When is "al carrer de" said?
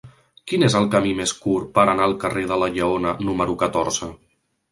2.07-2.59